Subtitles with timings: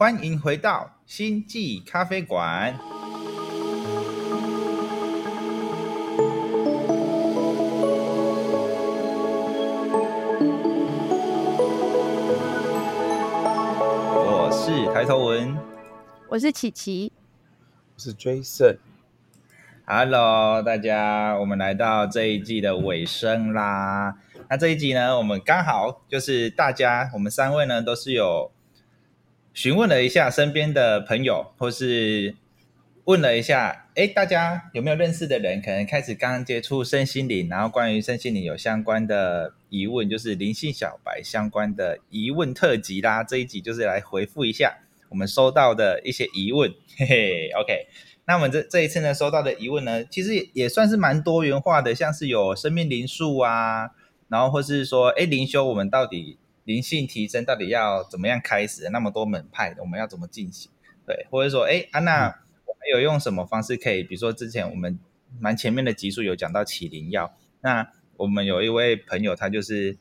[0.00, 2.74] 欢迎回到星际咖啡馆。
[14.14, 15.54] 我是抬头文，
[16.30, 17.12] 我是琪琪，
[17.94, 18.78] 我是 Jason。
[19.84, 24.16] Hello，大家，我们来到这一季的尾声啦。
[24.48, 28.50] 那这一集呢，我们刚好就是大家，我们三位呢都是有
[29.52, 32.36] 询问了一下身边的朋友，或是
[33.04, 43.24] 问了一下，哎，大家有没有认识的人，可能开始刚刚接触身心灵，然后关于身心灵有相关的疑问，就是灵性小白相关的疑问特辑啦。
[43.24, 47.88] 这一集就是来回复一下我们收到的一些疑问， 嘿嘿，OK。
[48.26, 53.90] 那我们这这一次呢，收到的疑问呢，其实也也算是蛮多元化的，像是有生命灵数啊，
[54.28, 56.38] 然后或是说，哎，灵修我们到底
[56.70, 58.88] 灵性提升到底要怎么样开始？
[58.90, 60.70] 那么多门派，我们要怎么进行？
[61.06, 62.26] 对，或者说，哎，安娜，
[62.66, 64.02] 我们有用什么方式可以？
[64.04, 64.98] 比如说之前我们
[65.40, 69.98] 蛮前面的集数有讲到起灵药，那我们有一位朋友，他就是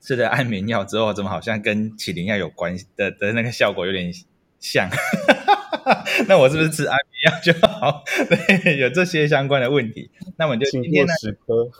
[0.00, 4.12] 吃了安眠药之后，怎么好像跟起灵药有关系的的那个效果有点
[4.58, 4.90] 像？
[6.28, 8.02] 那我是不是吃安眠药就好？
[8.28, 10.10] 对，有这些相关的问题。
[10.36, 11.70] 那我们就今天呢，十颗。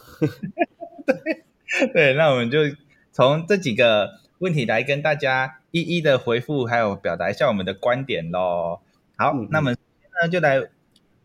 [1.06, 2.61] 对对，那我们就
[3.12, 8.80] 从这几个问题来跟大家一一的回复，还有表达一下我们的观点喽。
[9.16, 10.69] 好，那么呢就来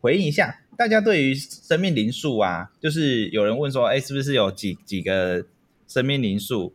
[0.01, 5.45] 回应一下大家对于生命灵数啊，就是有人问说，哎，是不是有几几个
[5.87, 6.73] 生命灵数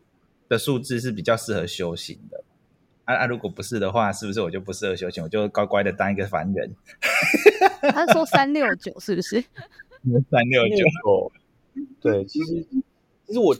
[0.48, 2.42] 的数字是比较适合修行的？
[3.04, 5.22] 啊啊，如果不是的话，是不是我就不适合修行？
[5.24, 6.74] 我就乖乖的当一个凡人，
[7.82, 9.44] 他说三六九是不是？
[10.30, 10.76] 三六九。
[10.76, 11.32] 九。
[12.00, 12.66] 对，其实
[13.26, 13.54] 其实我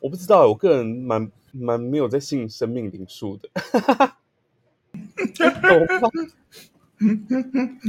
[0.00, 3.48] 我不知道，我个人蛮蛮没有在信生命灵数的。
[4.92, 4.98] 我
[5.86, 6.10] 不知道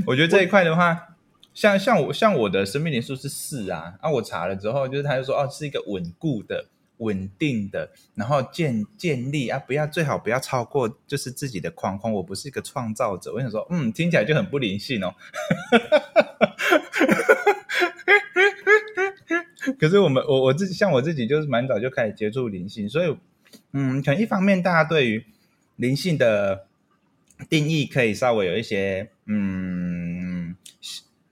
[0.06, 1.16] 我觉得这一块的话，
[1.54, 6.68] 像像我像我的生命灵数是四啊，啊，我查了之后，就是他就说哦，是一个稳固的、
[6.98, 12.14] 稳定的，然后建建立啊，不要最好不要超过就是自己的框框。
[12.14, 15.14] 我不是一个创造者，我想说，嗯，听起来就很不灵性哦。
[19.80, 23.18] 可是我们我我自己像我自己就是蛮早就开始接触灵性，所以
[23.74, 25.26] 嗯，可能一方面大家对于
[25.76, 26.66] 灵性的
[27.50, 30.56] 定义可以稍微有一些嗯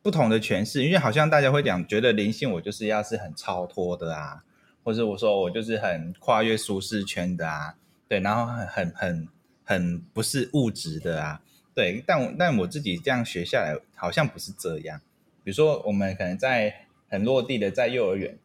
[0.01, 4.43] 不同的诠释，因为好像大家会讲，觉得灵性我就是要是很超脱的啊，
[4.83, 7.75] 或者我说我就是很跨越舒适圈的啊，
[8.07, 9.27] 对，然后很很很
[9.63, 11.41] 很不是物质的啊，
[11.75, 14.99] 对，但我但我自己这样学下来，好像不是这样。
[15.43, 18.37] 比如说我们可能在很落地的在幼儿园，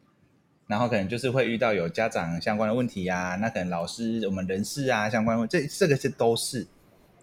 [0.67, 6.65] 然后可能就是会遇到有家长相关的问题啊，那可能老师我们人事啊相关问这这个是都是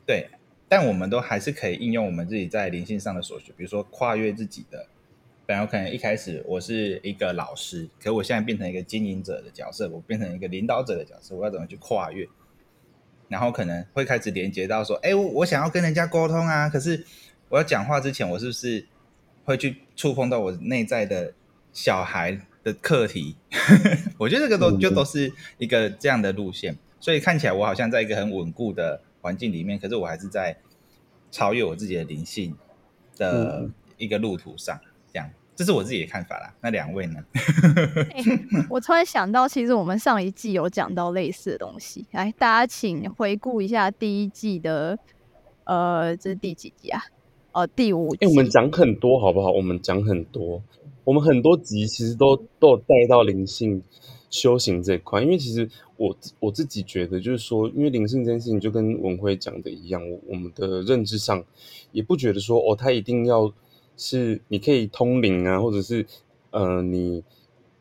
[0.06, 0.28] 对，
[0.68, 4.86] 但我们都还是可以应用我们自己在灵性上的所学，比如说跨越自己的，
[5.44, 12.26] 本来可能一开始我是一个老师，可我现在变成一个经营者的角色，我变成一个领导者的角色，我要怎么去跨越？
[13.28, 17.04] 然后可能会开始连接到说，哎，我我想要跟人家沟通啊，可是
[17.48, 18.86] 我要讲话之前，我是不是
[19.44, 21.34] 会去触碰到我内在的
[21.72, 23.36] 小孩的课题？
[24.18, 30.56] 我觉得这个都就都是一个这样的路线，所以看起来我好像在一个很稳固的环境里面，可是我还是在
[31.30, 32.56] 超越我自己的灵性
[33.16, 34.78] 的一个路途上，
[35.12, 36.54] 这样，这是我自己的看法啦。
[36.60, 37.24] 那两位呢？
[38.10, 38.24] 欸
[38.70, 42.06] 我突然想到，其实我们上一季有讲到类似的东西。
[42.12, 44.98] 来，大家请回顾一下第一季的，
[45.64, 47.02] 呃，这是第几集啊？
[47.52, 48.24] 哦，第五集。
[48.24, 49.50] 哎、我们讲很多好不好？
[49.52, 50.62] 我们讲很多，
[51.04, 53.82] 我们很多集其实都都有带到灵性
[54.30, 55.22] 修行这一块。
[55.22, 55.68] 因为其实
[55.98, 61.44] 我我自己觉得，就是说，因为灵性这件事情，就跟文辉讲的一样，我我们的认知上
[61.92, 63.52] 也不觉得说，哦，他一定要
[63.98, 66.06] 是你可以通灵啊，或者是
[66.52, 67.22] 呃，你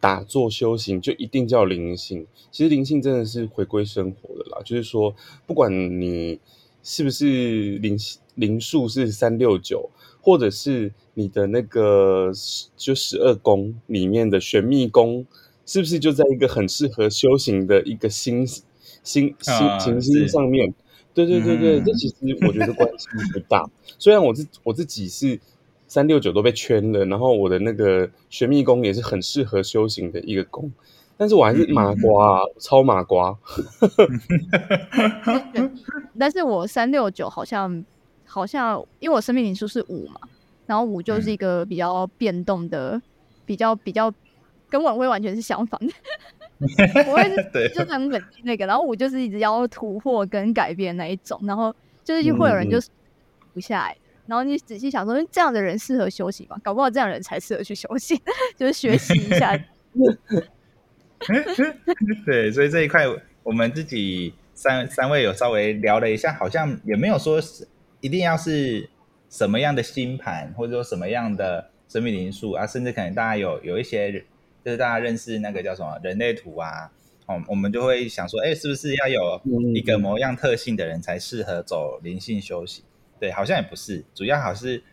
[0.02, 2.28] 打坐修行就一定叫灵性。
[2.52, 5.16] 其实灵性真的是回归生活的啦，就是说，
[5.48, 5.72] 不管
[6.02, 6.42] 你
[6.84, 7.98] 是不是灵
[8.36, 9.90] 灵数是三六九，
[10.22, 12.32] 或者是你的那个
[12.78, 15.26] 就十二宫里面的玄秘宫，
[15.66, 18.64] 是不是就在一个很适合修行的一个星星
[19.03, 20.73] 星啊行星上面？
[21.14, 22.16] 对对对对，嗯这其实
[22.47, 23.70] 我觉得关系不大。
[24.00, 25.38] 虽然我自我自己是
[25.85, 30.72] 三六九都被圈了，然后我的那个玄秘宫也是很适合修行的一个宫，
[31.17, 33.38] 但是我还是麻瓜啊，超麻瓜。
[36.17, 37.84] 但是我三六九好像
[38.31, 40.22] 好像，因为我生命灵数是五嘛，
[40.66, 43.01] 然后五就是一个比较变动的，
[43.45, 44.13] 比较比较
[44.69, 45.93] 跟晚会完全是相反的。
[47.11, 51.75] 我会是就是很稳定那个，然后五就是一直要突破跟改变那一种，然后
[52.05, 52.89] 就是会有人就是
[53.53, 53.97] 不下来。
[54.28, 56.55] 然后你仔细想说，这样的人适合休息吗？
[56.63, 58.16] 搞不好这样的人才适合去休息，
[58.55, 59.59] 就是学习一下。
[62.25, 63.05] 对，所以这一块
[63.43, 67.67] 我们自己三三位有稍微聊了一下，好像也没有说是
[68.02, 68.90] 一定要是
[69.30, 74.12] 什么样的星盘，或者说什么样的生命灵数啊，甚至可能大家有有一些
[74.64, 76.92] 就是大家认识那个叫什么人类图啊，
[77.28, 79.42] 哦，我们就会想说，哎，是不是要有
[79.74, 82.84] 一个模样特性的人才适合走灵性修行？
[83.20, 84.84] 对，好像也不是，主要还是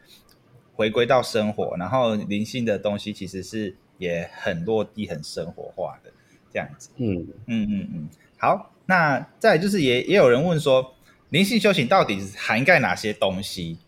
[0.74, 6.10] 回归到生活，然后灵性的东西其实是也很落地、很生活化的
[6.52, 6.90] 这样子。
[6.96, 8.08] 嗯，嗯嗯嗯，
[8.38, 10.94] 好，那再就是也也有人问说，
[11.30, 13.78] 灵性修行到底涵盖哪些东西？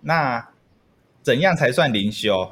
[0.00, 0.48] 那
[1.22, 2.48] 怎样才算灵修？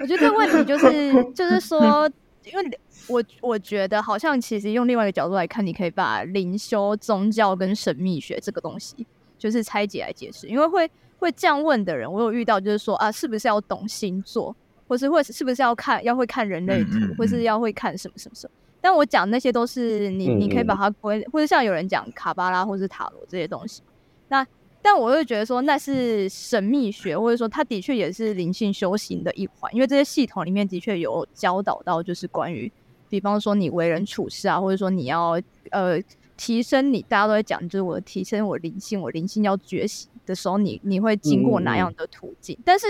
[0.00, 2.08] 我觉得这个问题就是 就是说，
[2.44, 2.78] 因为
[3.08, 9.06] 我我觉得好像其实用另外一个角度来看，你可以把灵修、宗教跟神秘学这个东西
[9.38, 10.46] 就是拆解来解释。
[10.46, 14.54] 因为会会这样问的人，我有遇到就是说啊，是不是要懂星座，
[14.86, 18.52] 或是或是不是要看要会看人类图嗯嗯，或是要会看什么什么什么。
[18.88, 23.82] 但我讲那些都是你嗯你可以把嗯它归，或者像有人讲卡巴拉或是塔罗这些东西。
[24.28, 24.46] 那
[24.80, 32.72] 但我会觉得说那是神秘学，或者说它的确也是灵性修行的一环，因为这些系统里面的确有教导到，就是关于，
[33.10, 35.38] 比方说你为人处事啊，或者说你要
[35.70, 36.00] 呃
[36.38, 42.56] 提升你，大家都在讲，就是我提升我灵性，我灵性要觉醒的时候，你你会经过哪样的途径？
[42.64, 42.86] 但是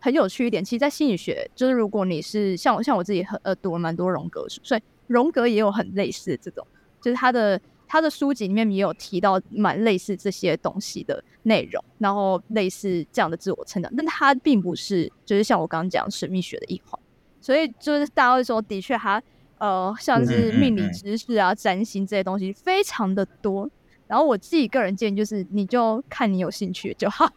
[0.00, 6.66] 很有趣一点，其实，在心理学，就是如果你是像我像我自己很呃读了蛮多荣格书，所以荣格也有很类似的这种，
[7.00, 7.60] 就是他的。
[7.86, 16.98] 他的书籍里面也有提到蛮类似这些东西的内容，然后类似这样的自我成长，但他并不是就是像我刚刚讲神秘学的一环，
[17.40, 19.22] 所以就是大家会说，的确他
[19.58, 23.70] 呃像是命理知识啊、占星这些东西非常的多。
[24.08, 27.30] 然后我自己个人建议就是，你就看你有兴趣就好，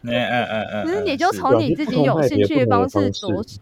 [0.00, 3.60] 嗯嗯嗯嗯，其实 你就从你自己有兴趣的方式着手。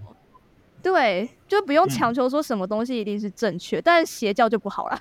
[0.82, 5.00] 对，就不用强求说什么东西一定是正确，但是邪教就不好了。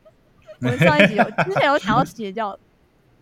[0.60, 2.58] 我们 上一集有之前有讲到邪教，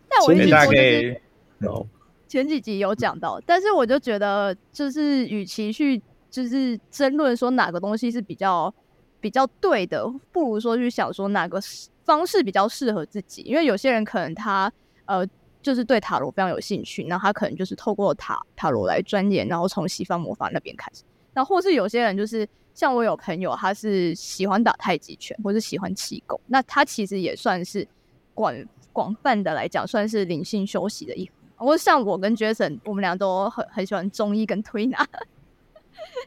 [0.08, 1.20] 但我一直说就是
[2.29, 6.00] 前几集有讲到，但是我就觉得就是与其去
[6.31, 8.73] 就是争论说哪个东西是比较
[9.20, 11.61] 比较对的，不如说去想说哪个
[12.05, 14.73] 方式比较适合自己，因为有些人可能他
[15.06, 15.26] 呃
[15.61, 21.03] 就是对塔罗非常有兴趣，那他可能就是透过塔塔罗来钻研，然后从西方魔法那边开始。
[21.35, 27.87] 那或是有些人就是像我有朋友，他是喜欢打太极拳，或是喜欢气功，那他其实也算是
[28.35, 28.55] 广
[28.93, 31.67] 广泛的来讲，算是灵性休息的一环。
[31.67, 35.06] 或像我跟 Jason，我们俩都很很喜欢中医跟推拿，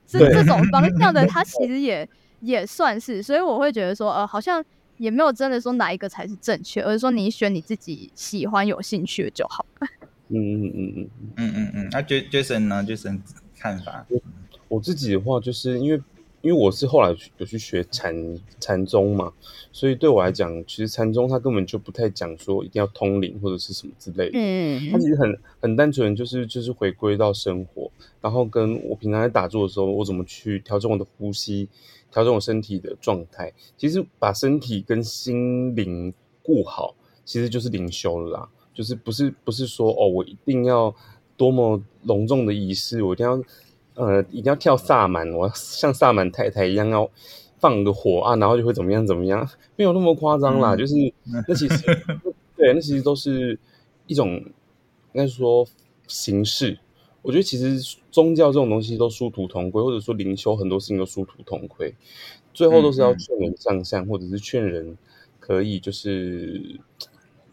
[0.06, 2.08] 这这种方向的， 他其实也
[2.40, 3.24] 也算是。
[3.24, 4.64] 所以我会觉得说，呃，好像
[4.98, 9.66] 也没有真的说哪一个才是正确，而是说你选你自己喜欢、有兴趣的就好。
[10.30, 11.90] 嗯嗯嗯嗯嗯嗯嗯。
[11.92, 13.20] 那 Jason 呢？Jason
[13.63, 14.06] 看法？
[14.68, 16.01] 我自己的话，就是因为
[16.42, 18.13] 因为我是后来有去学禅
[18.60, 19.31] 禅宗嘛，
[19.71, 27.89] 所以对我来讲，其实禅宗它根本就不太讲说一定要通灵或者是什么之类的，嗯，它其实很很单纯，就是就是回归到生活，
[28.19, 31.69] 然后跟我平常在打坐的时候，我怎么去调整我的呼吸，
[32.12, 36.94] 调整我身体的状态，其实把身体跟心灵顾好，
[37.24, 40.94] 其实就是灵修了啦，就是不是不是说哦，我一定要
[41.37, 43.42] 多么隆重的仪式，我一定要。
[43.95, 47.07] 呃，一定要跳萨满，我要像萨满太太一样要
[47.59, 50.73] 放个火啊，然后就会怎么样怎么样，没有那么夸张啦。
[50.73, 50.95] 嗯、就是
[51.47, 51.78] 那其实
[52.57, 53.59] 对，那其实都是
[54.07, 54.52] 一种应
[55.13, 55.63] 该说
[56.07, 56.80] 形式。
[57.21, 61.94] 我觉得其实宗教这种东西都殊途同归，或者说灵修很多事情都殊途同归，
[62.52, 64.97] 最后都是要劝人向善，或者是劝人
[65.40, 66.80] 可以就是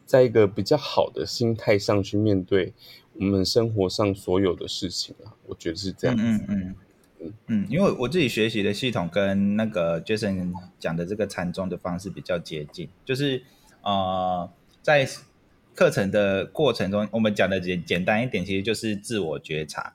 [0.06, 2.72] 在一个比较好的心态上去面对。
[3.20, 6.22] 我们生活上所有的事情啊，我觉得是这样子。
[6.24, 6.76] 嗯嗯
[7.20, 13.42] 嗯嗯，因为我自己学习的系统跟那个 Jason 讲的这个禅宗的方式比较接近，就是
[13.82, 14.50] 呃，
[14.80, 15.06] 在
[15.74, 19.92] 课程的过程中，我们讲的简简单一点，其实就是自我觉察，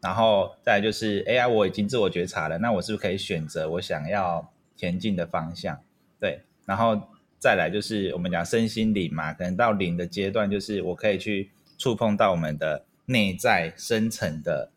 [0.00, 5.78] 然后再来就是，AI，，我已经自我觉察了，那我是不是可以选择我想要前进的方向？
[6.18, 7.00] 对，然后
[7.38, 11.50] 再来就是我们讲身心灵嘛，可能到灵的阶段，就是我可以去。
[11.78, 14.70] 触碰到我们的内在深层的，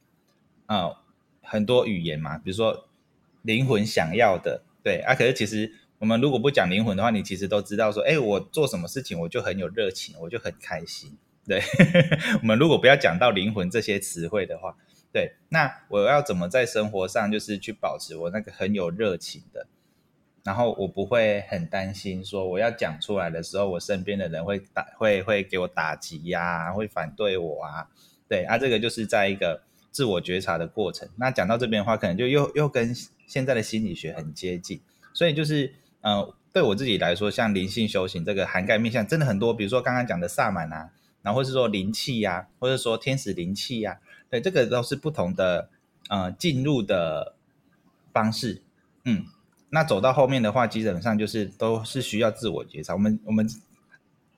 [0.66, 0.98] 呃，
[1.42, 2.88] 很多语言嘛，比如说
[3.42, 5.16] 灵魂想要的，对啊。
[5.16, 11.18] 可是其实我们如果不讲灵魂的话，你其实都知道说，哎，我做什么事情我就很有热情，我就很开心。
[11.46, 11.62] 对，
[12.42, 14.76] 我们如果不要讲到灵魂这些词汇的话，
[15.14, 19.66] 对，那我要怎么在生活上就是去保持我那个很有热情的
[20.48, 27.90] 然后我不会很担心说我要讲出来的时候，我身边的人会打会会给我打击呀，会反对我啊，
[28.30, 29.62] 对啊，这个就是在一个
[29.92, 31.10] 自我觉察的过程。
[31.18, 32.96] 那讲到这边的话，可能就又又跟
[33.28, 34.80] 现在的心理学很接近，
[35.12, 40.92] 所以就是呃，对我自己来说，像灵性修行这个涵盖面向真的很多，比如说刚刚讲的萨满啊，
[41.24, 44.00] 然后或是说灵气呀，或者说天使灵气呀，
[44.30, 45.70] 对，这个都是不同的
[46.08, 47.36] 呃进入的
[48.14, 48.62] 方式，
[49.04, 49.26] 嗯。
[49.70, 52.94] 那走到后面的话，基本上就是都是需要自我觉察。
[52.94, 53.48] 我们我们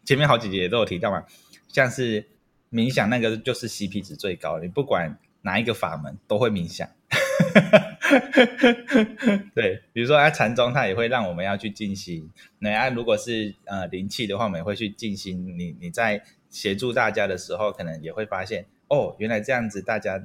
[0.03, 1.23] 前面好几节都有提到嘛，
[1.67, 2.25] 像是
[2.71, 6.89] 冥想那个就是 CP 值最高，你不管哪一个法门都会冥想。
[9.53, 12.27] 对，比如说啊禅宗，它也会让我们要去静心。
[12.57, 15.55] 那啊如果是呃灵气的话，我们也会去静心。
[15.57, 20.19] 你你在协助大家的时候，可能也会发现哦，原来这样子大家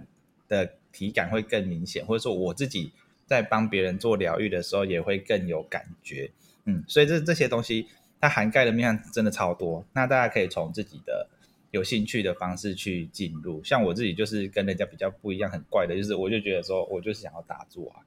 [0.49, 2.92] 的体感会更明显，或者说我自己。
[3.26, 6.31] 在帮别人做疗愈的时候，也会更有感觉，
[6.66, 7.87] 嗯，所以这这些东西
[8.21, 9.85] 它涵盖的面真的超多。
[9.93, 11.28] 那大家可以从自己的
[11.71, 13.62] 有兴趣的方式去进入。
[13.64, 18.00] 像我自己就是跟人家比较不一样，很怪的，就是我就觉得说我就是想要打坐啊。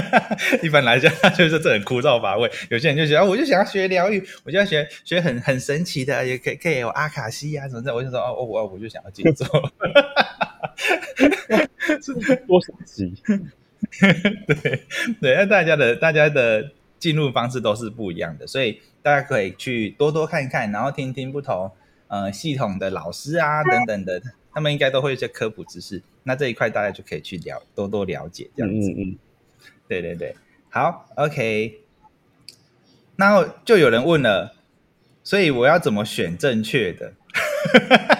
[0.62, 2.50] 一般来讲，就是这很枯燥乏味。
[2.70, 7.94] 有些人就觉得，我就想要学疗愈，我就要学学很很神奇的，也可以可以有阿卡西啊什么的。
[7.94, 9.46] 我就说哦，我我就想要静坐，
[12.46, 13.12] 多神奇。
[14.46, 14.84] 对
[15.20, 21.70] 对，那大家的大家的进入方式都是不一样的，所以大家可以去多多看看，然后听听不同
[22.08, 24.20] 呃系统的老师啊等等的，
[24.52, 26.02] 他们应该都会一些科普知识。
[26.24, 28.90] 那这一块大家就可以去了多多了解这样子。
[28.90, 29.18] 嗯嗯，
[29.88, 30.36] 对对对，
[30.68, 31.80] 好，OK。
[33.16, 34.54] 然后就有人问了，
[35.22, 37.14] 所以我要怎么选正确的？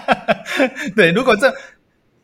[0.97, 1.55] 对，如果这。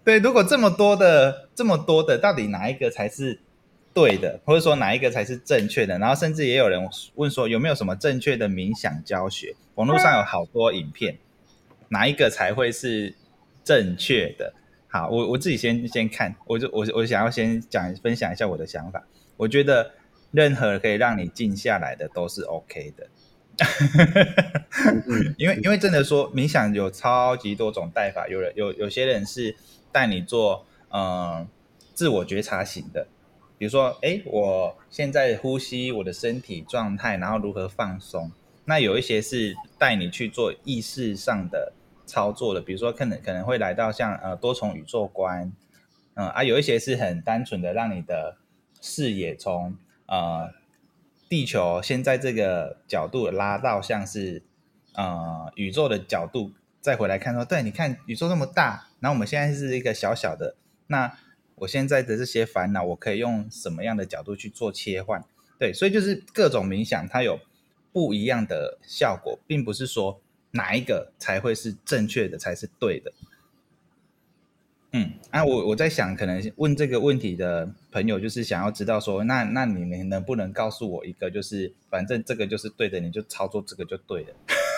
[0.07, 3.41] 对，如果这么多的这么多的，到底哪一个才是
[3.93, 5.99] 对的，或者说哪一个才是正确的？
[5.99, 9.57] 然后甚至也有人问说，有没有什么正确的冥想教学？
[9.75, 11.19] 网络上有好多影片，
[11.89, 13.17] 哪一个才会是
[13.65, 14.55] 正确的？
[14.87, 19.05] 好，我我自己先先看，我就我我想要先讲分享一下我的想法。
[19.37, 19.91] 我觉得
[20.31, 23.09] 任何可以让你静下来的都是 OK 的，
[25.37, 29.57] 因为因为真的说冥想有超级多种带法，有人有有些人是。
[29.97, 31.49] 带你做嗯
[31.95, 33.09] 自我觉察型的，
[33.57, 38.31] 比如说，哎，我现在呼吸我的身体状态，然后如何放松。
[38.67, 41.73] 那有一些是带你去做意识上的
[42.05, 45.51] 操作的，比如说可能可能会来到像呃多重宇宙观，
[46.13, 48.37] 嗯啊，有一些是很单纯的让你的
[48.83, 50.51] 视野从呃
[51.27, 54.43] 地球现在这个角度拉到像是
[54.93, 56.53] 呃宇宙的角度。
[56.87, 60.55] 再回来看说，对，你看宇宙那么大，然后我们现在是一个小小的，
[60.87, 61.19] 那
[61.57, 65.25] 我现在的这些烦恼，我可以用什么样的角度去做切换？
[65.59, 67.41] 对，所以就是各种冥想，它有
[67.93, 70.21] 不一样的效果，并不是说
[70.53, 73.13] 哪一个才会是正确的，才是对的。
[74.93, 84.29] 嗯，啊，我我在想，可能问这个问题的朋友，就是想要知道说，那那你们能不能告诉我一个，就是反正这个就是对的，你就操作这个就对了。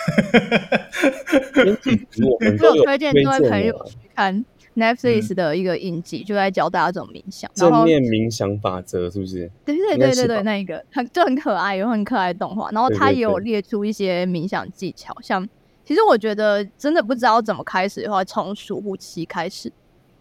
[2.61, 9.51] 我有推荐各位朋友去看 Netflix 的一个影集，就在教大家怎么冥想，正面冥想法则是不是？
[9.65, 12.69] 对对对对对，那一个很就很可爱，有很可爱的动画。
[12.71, 15.47] 然后他也有列出一些冥想技巧，像
[15.83, 19.71] 其实我觉得真的不知道怎么开始的话，从数呼吸开始，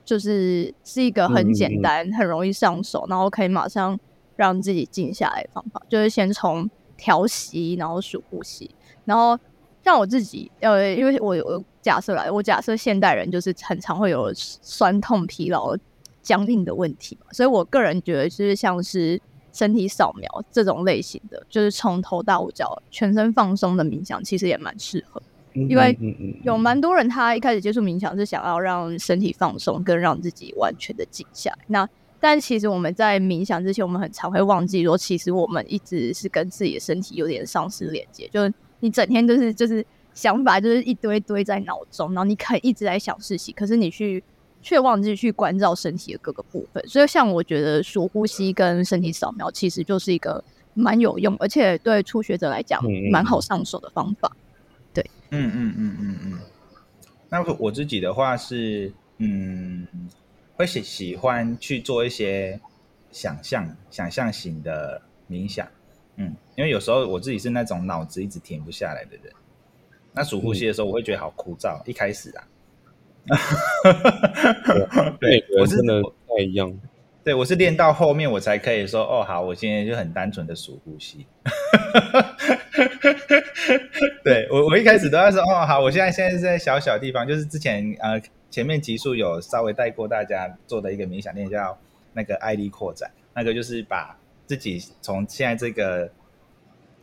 [0.04, 3.98] 就是是一个很简单、很容易上手，然后可以马上
[4.34, 8.70] 让自己静下来的方法，就是先从调息，然后数呼吸，
[9.04, 9.38] 然后。
[9.88, 15.74] 像我自己，呃，因为我我假设来，我假设现代人就是很常会有酸痛、疲劳、
[16.20, 19.18] 僵硬的问题嘛，所以我个人觉得就是像是
[19.50, 25.22] 身体扫描这种类型的，就是从头到脚全身放松的冥想，其实也蛮适合。
[25.54, 25.98] 因为
[26.44, 31.58] 有蛮多人他一开始接触冥想是想要让身体放松，跟让自己完全的静下来。
[31.68, 31.88] 那
[32.20, 38.52] 但其实我们在冥想之前，我们很常会忘记说，其实我们一直是跟自己的身体有点丧失连接，就是。
[38.80, 44.22] 你整天就是就是想法就是一堆堆在脑中，然后你可以一直在想事情，可是你去
[44.62, 46.86] 却忘记去关照身体的各个部分。
[46.88, 50.42] 所以，像我觉得数呼吸跟身体扫描，其实就是一个
[50.74, 54.30] 蛮有用，而且对初学者来讲蛮好上手的方法。
[54.92, 56.38] 对，嗯嗯嗯嗯嗯。
[57.28, 59.86] 那我自己的话是，嗯，
[60.56, 62.58] 会喜喜欢去做一些
[63.12, 65.68] 想象、想象型的冥想。
[66.18, 69.32] 嗯，因为有时候我自己是那种脑子一直停不下来的人，
[70.12, 71.80] 那数呼吸的时候，我会觉得好枯燥。
[71.86, 72.44] 一开始啊，
[75.20, 76.76] 对，我真的不太一样。
[77.24, 81.26] 对我是练到后面我才可以说哦好，我现在就很单纯的数呼吸。
[84.24, 88.20] 对我我一开始都在说哦好，我现在现在是在小小地方，就是之前呃
[88.50, 91.78] 前面集数有稍微带过大家做的一个冥想练叫
[92.12, 94.17] 那个爱力扩展，那个就是把
[94.48, 96.10] 自己从现在这个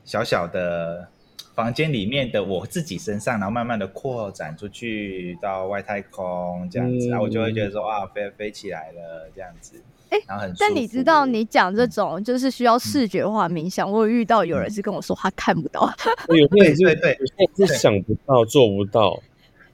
[0.03, 1.07] 小小的。
[1.55, 9.81] 房间里面的我自己身上，然后慢慢的扩展出去到外太空这样子，然后我就会觉得说啊，飞飞起来了这样子。
[10.09, 10.53] 哎，然后很。
[10.59, 15.89] 但你知道，你讲这种就是需要视觉化冥想，我有遇到有人是跟我说他看不到，
[16.27, 17.17] 有些人是对，
[17.55, 19.17] 是想不到，做不到，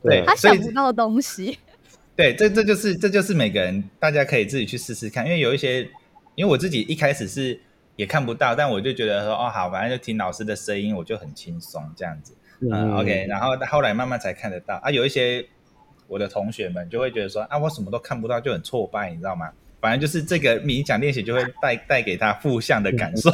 [0.03, 1.57] 对，他想不到东西。
[2.15, 5.89] 对，这这就是这就是每个人，大家可以自己去试试看，因为有一些，
[6.35, 7.59] 因为我自己一开始是。
[7.97, 12.33] 也看不到，但我就觉得说哦好，反正就听老师的声音，我就很轻松这样子。
[12.61, 14.89] 嗯，OK，然后后来慢慢才看得到啊。
[14.89, 15.45] 有一些
[16.07, 19.51] 我的同学们就会觉得说啊，我什么都看不到，就很挫败，你知道吗？
[19.81, 23.29] 反正就是这个冥想练习就会带带给他负向的感受。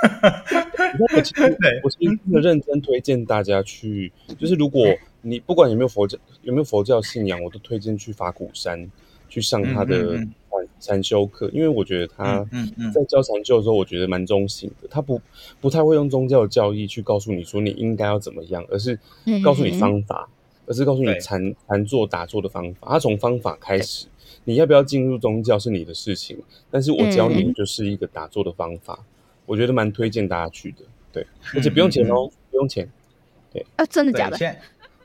[1.14, 4.86] 我其实对我真的认真推荐大家去，就是如果
[5.20, 8.90] 你不管有没有佛教有没有佛教信仰，我都推荐去法鼓山
[9.28, 10.24] 去上他的。
[10.78, 12.46] 禅修课，因为我觉得他
[12.94, 14.88] 在教禅修的时候，我觉得蛮中性的。
[14.90, 15.20] 他不
[15.60, 18.98] 不太会用宗教的教义去告诉你说你应该要怎么样，而是
[19.42, 20.28] 告诉你方法，
[20.66, 22.88] 而是告诉你禅禅坐打坐的方法。
[22.90, 24.06] 他从方法开始，
[24.44, 26.38] 你要不要进入宗教是你的事情，
[26.70, 28.98] 但是我教你就是一个打坐的方法。
[29.46, 30.78] 我觉得蛮推荐大家去的，
[31.10, 32.86] 对，而且不用钱哦，不用钱。
[33.52, 34.36] 对啊，真的假的？
[34.36, 34.60] 现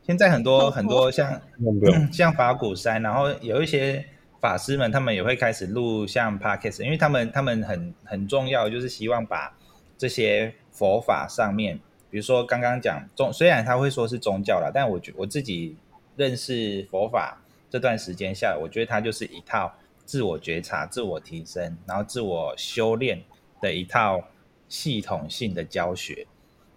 [0.06, 1.42] 现在很多很多像
[2.12, 4.06] 像法鼓山，然后有一些。
[4.42, 9.56] 法师们他们也会开始录像 podcast，因为他们他们很很重要，就是希望把
[9.98, 11.78] 这些佛法上面，
[12.10, 15.78] 比如说刚刚讲宗，虽然他会说是宗教了，但我觉我自己
[16.16, 19.72] 认识佛法这段时间下来，我觉得它就是一套
[20.06, 23.22] 自我觉察、自我提升，然后自我修炼
[23.62, 24.28] 的一套
[24.68, 26.26] 系统性的教学。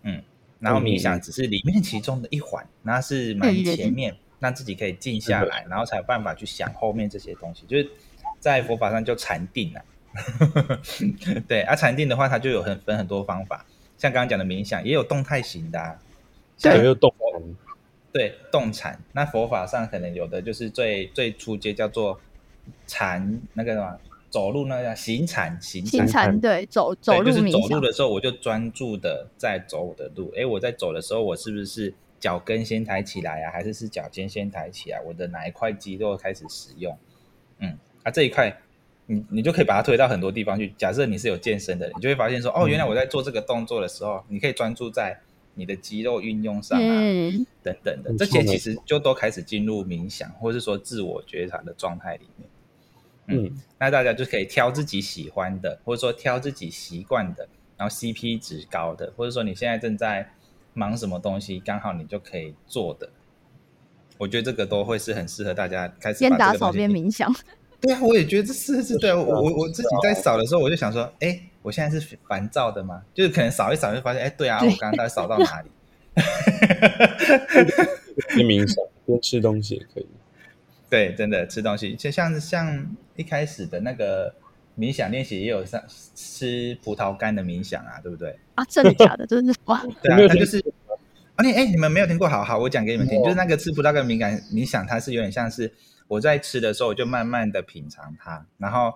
[0.03, 0.23] 嗯，
[0.61, 4.15] 然后冥想只是里面其中的一环，那是蛮前面。
[4.41, 7.65] 让自己可以静下来，然后才有办法去想后面这些东西。
[7.67, 7.91] 就是
[8.41, 9.85] 在佛法上就禅定了，
[11.49, 11.63] 对。
[11.63, 13.65] 而禅定的话，它就有很分很多方法，
[13.97, 15.99] 像刚刚讲的冥想，也有动态型的，
[16.61, 17.13] 对，有动
[18.13, 19.01] 对，动禅。
[19.13, 22.21] 那佛法上可能有的就是最最初阶叫做
[22.87, 23.99] 禅，那个什么
[24.31, 30.33] 走路那个行禅，行禅，对，走走路就是走路的时候，我就专注的在走我的路。
[30.37, 31.95] 哎，我在走的时候，我是不是？
[32.25, 34.99] 脚跟先抬起来啊，还是是脚尖先抬起来？
[35.03, 36.97] 我的哪一块肌肉开始使用？
[37.59, 38.51] 嗯，啊这一块，
[39.05, 40.73] 你你就可以把它推到很多地方去。
[40.79, 45.21] 假设你是有健身的人，你就会发现说，哦，原来我在做这个动作的时候，你可以专注在
[45.53, 47.03] 你的肌肉运用上啊，
[47.63, 52.49] 等等的，这些其实就都开始进入冥想，或者是说自我觉察的状态里面。
[53.27, 60.31] 嗯，那大家就可以挑自己喜欢的，或者说挑自己习惯的，然后 CP 值高的，或者说你现在正在。
[60.75, 63.09] 忙什么东西，刚好你就可以做的。
[64.19, 67.35] 我觉得这个都会是很适合大家开始边打扫边冥想。
[67.81, 69.13] 对啊，我也觉得这是是对。
[69.15, 73.03] 我我我自己在扫的时候，我就想说，哎，我现在是烦躁的吗？
[73.13, 75.71] 就是可能扫一扫就发现，哎，对啊，我刚刚到底扫到哪里？
[78.35, 80.07] 边冥想边吃东西也可以。
[80.89, 84.35] 对，真的吃东西，就像像一开始的那个。
[84.77, 85.83] 冥想练习也有像
[86.15, 88.37] 吃葡萄干的冥想啊，对不对？
[88.55, 89.27] 啊，真的假的？
[89.27, 89.83] 真的哇！
[90.03, 90.59] 对啊，它就是
[91.37, 92.29] 啊，你哎，你们没有听过？
[92.29, 95.73] 好好，我讲给你们听，就是那个吃葡萄干冥感冥想，它是有点像是
[96.09, 98.93] 我在吃的时候，我就慢慢的品尝它，然后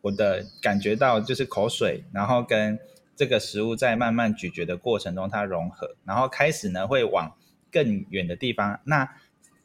[0.00, 2.78] 我的感觉到就是口水，然后跟
[3.16, 7.34] 这个食物在慢慢咀嚼的过程中，它融合，然后开始呢会往
[7.70, 8.80] 更远的地方。
[8.84, 9.08] 那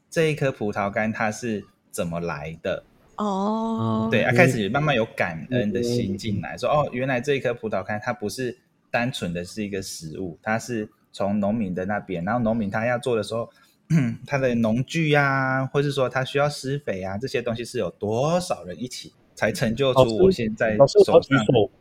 [0.09, 2.83] 这一颗葡萄干它是怎么来的？
[3.17, 8.57] 哦，对，啊，开始慢慢有感恩的心进来，说哦，原来这一颗葡萄干它不是
[8.89, 13.49] 单纯的是一个食物，它是从农民的那边，然后农民他要做的时候，
[14.25, 21.15] 他的农具呀，或是说他需要施肥啊，这些东西是有多少人一起才成就出我现在手上？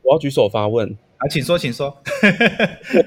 [0.03, 1.97] 我要举手发问啊，请说，请说。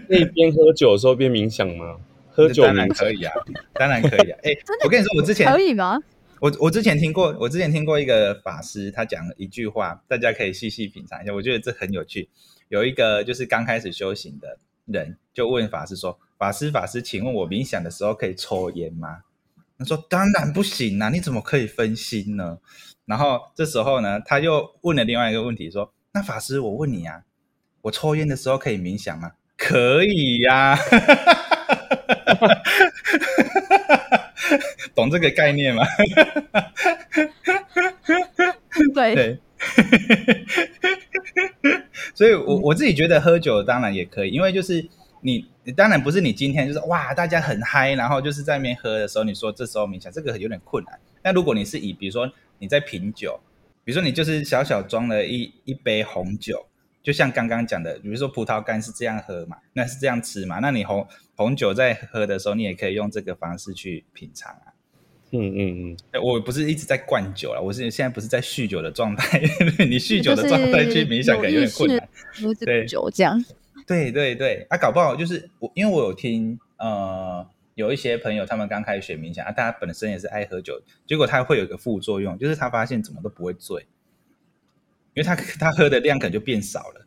[0.08, 1.98] 可以边喝酒的时候边冥想吗？
[2.30, 3.34] 喝酒 当然可以啊，
[3.74, 4.40] 当然可以啊。
[4.44, 4.52] 哎，
[4.84, 6.00] 我跟你说，我之前可以吗？
[6.40, 11.34] 我我之前听过，我之前听过一个法师，他讲了一句话，大家可以细细品尝一下。
[11.34, 12.30] 我觉得这很有趣。
[12.68, 19.20] 有一个就是刚开始修行的人，就问法师说：“法师，法师，请问我冥想的时候可以抽烟吗？”
[19.80, 22.58] 他说：“当然不行啊，你怎么可以分心呢？”
[23.06, 27.24] 然后这时候呢，他又问了另外一个问题说：“那法师，我问你啊，
[27.82, 30.78] 我抽烟的时候可以冥想吗？”“可以呀。”
[34.96, 35.84] 懂这个概念吗？
[38.94, 39.40] 对，对
[42.16, 44.88] 所以我我自己觉得喝酒当然也可以，因为就是
[45.22, 51.00] 你当然不是你今天就是哇大家很嗨，然后就是在那边喝的时候，你说这时候冥想这个有点困难。
[51.24, 53.40] 那如果你是以比如说你在品酒，
[53.84, 56.66] 比如说你就是小小装了一一杯红酒。
[57.04, 64.65] 就像刚刚讲的，比如说葡萄干是这样喝嘛，那是这样吃嘛，那你红红酒在喝的时候，你也可以用这个方式去品尝啊。
[65.36, 69.40] 嗯嗯嗯，我不是一直在灌酒了，我是现在不是在酗酒的状态。
[69.86, 72.10] 你酗酒的状态去冥想，可能有点困难。
[72.60, 73.44] 对，酒这样。
[73.86, 83.86] 对对对，啊，搞不好就是我，因为我有听呃，有一些朋友他们刚开始学冥想啊，大家本身也是爱喝酒，结果他会有一个副作用，就是他发现怎么都不会醉。
[85.14, 87.05] 因为他他喝的量可能就变少了，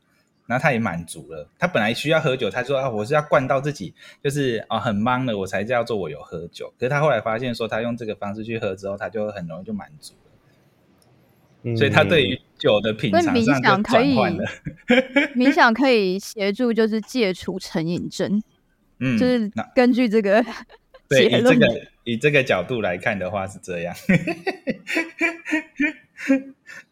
[0.49, 1.47] 然后他也满足了。
[1.59, 3.93] 他本来需要喝酒，他说啊，我是要灌到自己
[4.25, 6.73] 就是啊很忙了，我才叫做我有喝酒。
[6.79, 11.77] 可是他后来发现说，他用这个方式去喝之后，他就很容易就满足了。
[11.77, 14.43] 所以他对于酒的品尝上就转换了。
[15.37, 18.43] 冥想可以协助就是戒除成瘾症，
[19.01, 20.43] 嗯，就是根据这个
[21.09, 23.95] 对以这个以这个角度来看的话是这样。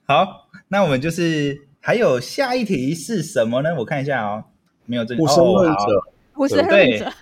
[0.04, 3.72] 好，那我们就是还有下一题是什么呢？
[3.78, 4.42] 我看一下哦，
[4.86, 6.02] 没有这无神论者，
[6.34, 7.12] 无神论者，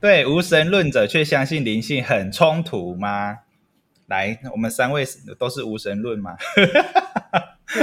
[0.00, 3.38] 对无神论者却相信灵性很冲突吗？
[4.06, 5.04] 来，我们三位
[5.36, 6.36] 都是无神论吗？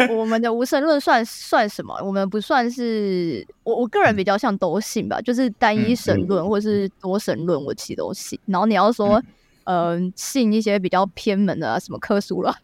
[0.09, 1.93] 我们的无神论算算什么？
[2.01, 8.39] 我们不算是我我个人比较像都信吧，就是单一神论或者是多神论，我其实都信。
[8.45, 9.21] 然后你要说，
[9.65, 12.55] 嗯，信一些比较偏门的啊，什么科苏了。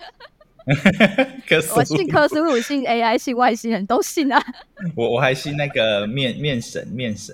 [1.75, 4.43] 我信科斯鲁，信 AI，信外星人都信啊！
[4.95, 7.34] 我我还信那个面面神，面神。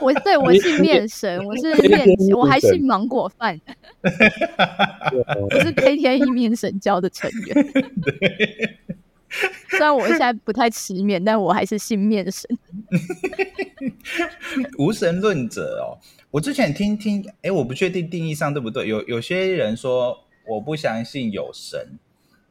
[0.00, 2.04] 我对我信面神，我是面，
[2.36, 3.60] 我还信芒果饭。
[4.02, 7.56] 我是 K 天一面神教的成员。
[9.70, 12.50] 虽然我现在不太吃面，但我还是信面神。
[14.78, 15.98] 无神论者哦，
[16.32, 18.88] 我之前听听，哎，我不确定定义上对不对。
[18.88, 20.18] 有有些人说，
[20.48, 21.98] 我不相信有神。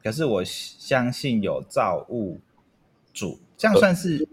[0.03, 2.39] 可是我相信有造物
[3.13, 4.27] 主，这样算是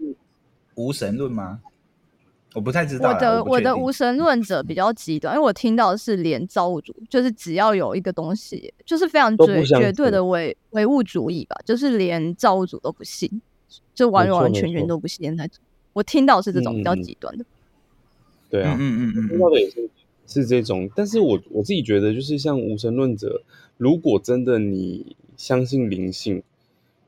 [0.75, 1.61] 无神论吗？
[2.53, 3.09] 我不太知道。
[3.13, 13.41] 我的我的无神论者比较极端，因为我听到是连造物主，就是只要有一个东西，就是非常绝绝对的唯唯物主义吧，就是连造物主都不信，
[13.95, 15.63] 就完完全全都不信那种。
[15.93, 17.45] 我听到是这种比较极端的。
[18.49, 19.89] 对啊，嗯嗯嗯，听到的也是
[20.27, 23.41] 是这种，但是我我自己觉得，就是像无神论者，
[23.77, 25.15] 如果真的你。
[25.41, 26.43] 相信灵性，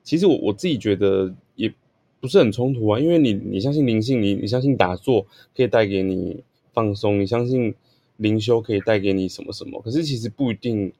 [0.02, 1.72] 其实我我自己觉得也
[2.19, 6.43] 不是很冲突啊，因为你你相信灵性，你你相信打坐可以带给你
[6.74, 7.76] 放松，你相信
[8.17, 10.91] 灵修可以带给你什么什么，可是其实不一定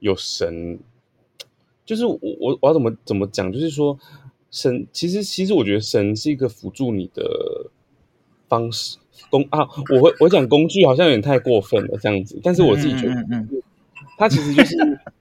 [0.00, 0.80] 有神，
[1.86, 3.96] 就是我我我要怎么怎么讲，就是说
[4.50, 7.70] 神其实其实我觉得神是一个辅助你的
[8.48, 8.98] 方式
[9.30, 9.60] 工啊，
[9.94, 13.14] 我会我讲工具好像有点太过分了这样子，但是我自己觉得。
[14.18, 14.76] 它其实就是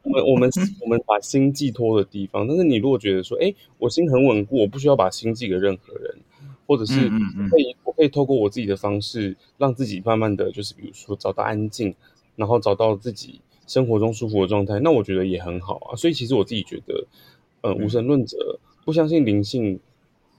[0.09, 0.49] 我们我们
[0.81, 2.47] 我们把心寄托的地方。
[2.47, 6.17] 但是你如果觉得说，哎，我心很稳固，我不需要把心寄给任何人，
[6.65, 7.07] 或者是
[7.49, 11.93] 可以我可以透过我自己的方式，让自己慢慢的就是比如说找到安静，
[12.35, 15.95] 然后找到自己生活中舒服的状态，那我觉得也很好啊。
[15.95, 17.05] 所以其实我自己觉得，
[17.61, 19.79] 呃，无神论者不相信灵性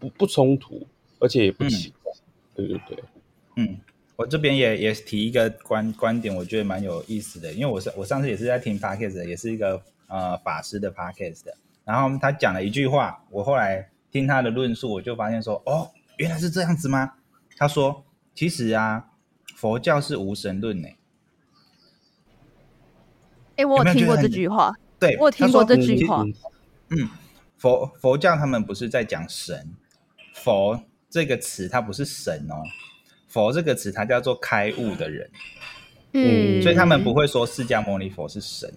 [0.00, 0.82] 不不冲突，
[1.20, 2.12] 而且也不奇怪。
[2.56, 2.98] 对对对，
[3.56, 3.78] 嗯。
[4.20, 11.44] 我这边也也提一个观观点，我觉得蛮有意思的，因为我是我上次也是在听 podcast，也是一个呃法师的 podcast，
[11.86, 17.14] 然后他讲了一句话，我后来听他的论述，我就发现说，哦，原来是这样子吗？
[17.56, 18.04] 他说，
[18.34, 19.06] 其实啊，
[19.56, 20.88] 佛教是无神论呢。
[23.56, 26.22] 哎，我有听过这句话，对，我有听过这句话。
[26.90, 27.08] 嗯，
[27.56, 29.74] 佛佛教他们不是在讲神，
[30.34, 32.62] 佛这个词它不是神哦。
[33.30, 35.30] 佛这个词，它叫做开悟的人，
[36.12, 38.68] 嗯，所以他们不会说释迦牟尼佛是神，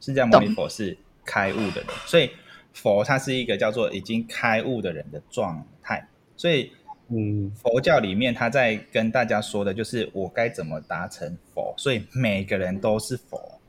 [0.00, 2.30] 释迦牟尼佛是开悟的人，所以
[2.72, 6.72] 佛它是一个叫做已经开悟的人的状态，所以，
[7.10, 13.60] 嗯，佛教里面他在跟大家说的就是我该怎么达成佛，所以每个人都是佛。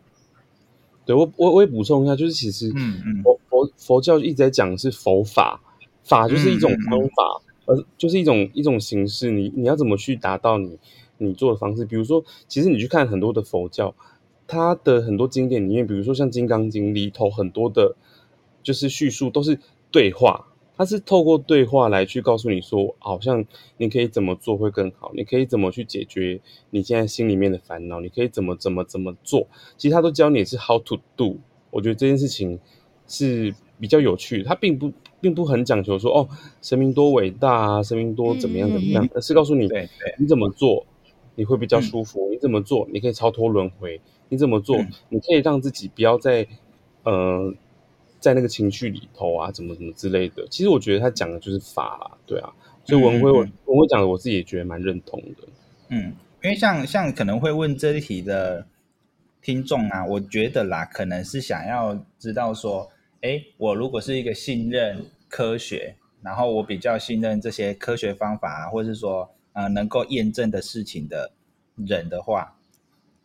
[1.06, 5.60] 对我，我我也补充一下，就是其实，嗯嗯，佛佛佛教一直在讲是佛法，
[6.04, 7.41] 法就是一种方法。
[7.69, 10.79] 而就是一种一种形式，你你要怎么去达到你
[11.19, 11.86] 你做的方式？
[11.86, 13.93] 比如说，其实你去看很多的佛教，
[14.47, 17.95] 它的很多经典里面，比如说像《金刚经》里头很多的，
[18.63, 19.60] 就是叙述都是
[19.91, 23.45] 对话，它是透过对话来去告诉你说，好像
[23.77, 31.38] 你可以怎么做会更好，你可以怎么去解决你现在心里面的烦恼，你可以怎么怎么怎么做，其实他都教你是 how to do。
[31.69, 32.60] 我觉得这件事情
[33.05, 34.91] 是比较有趣，它并不。
[35.21, 36.29] 并不很讲求说哦，
[36.62, 40.86] 神明多伟大啊，神明多怎么样怎么样，而是告诉你对对，你怎么做
[41.36, 44.91] 你会比较嗯舒服，你怎么做你可以超脱轮回，你怎么做嗯。
[45.10, 46.47] 你可以让自己不要在
[47.03, 47.53] 呃
[48.19, 50.45] 在那个情绪里头啊，怎么怎么之类的。
[50.49, 52.51] 其实我觉得他讲的就是法啦，对啊，
[52.84, 55.47] 所以文辉文辉讲的我自己也觉得蛮认同的。
[55.89, 58.65] 嗯，因为像像可能会问这一题的
[59.41, 62.89] 听众啊，我觉得啦，可能是想要知道说，
[63.21, 71.32] 哎，我如果是一个信任科学，然后我比较信任这些科学方法，或是说呃能够验证的事情的
[71.75, 72.55] 人的话，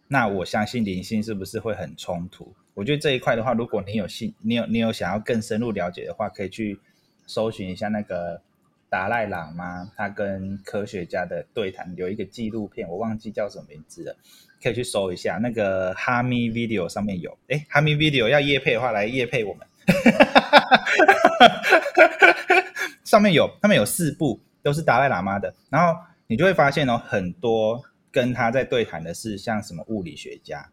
[0.09, 2.53] 那我相信灵性是不是会很冲突？
[2.75, 6.81] 我觉得这一块的话，如果你有信，你有你有想要更深入了解的话，可以去
[7.25, 8.43] 搜寻一下那个
[8.91, 14.17] 达赖喇嘛他跟科学家的对谈，有一个纪录片，我忘记叫什么名字了，
[14.61, 15.39] 可以去搜一下。
[15.41, 19.65] 那个哈密 Video 上面有，哎，哈密 Video 要夜配的话，来夜配我们。
[23.05, 30.69] 上面有，他们有四部都是达赖喇嘛的，然后你就会发现哦，很多跟他在对谈的是像什么物理学家、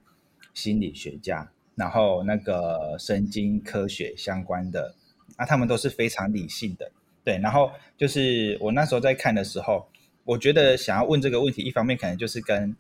[0.54, 4.96] 心理学家，然后那个神经科学相关的，
[5.36, 6.92] 啊，他们都是非常理性的。
[7.24, 9.88] 对，然后就是我那时候在看的时候，
[10.24, 12.76] 我觉得想要问这个问题，一方面可能就是跟